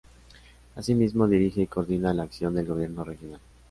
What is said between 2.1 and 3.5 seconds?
la acción del Gobierno regional.